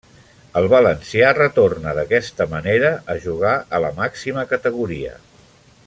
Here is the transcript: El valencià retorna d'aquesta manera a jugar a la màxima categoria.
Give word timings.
El 0.59 0.67
valencià 0.73 1.27
retorna 1.37 1.93
d'aquesta 1.99 2.47
manera 2.55 2.91
a 3.15 3.19
jugar 3.27 3.53
a 3.79 3.83
la 3.85 3.93
màxima 4.03 4.49
categoria. 4.55 5.15